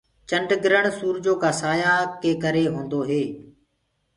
[0.29, 3.23] چنڊگِرڻ سوُرجو ڪآ سآيآ ڪي ڪري هوندو هي۔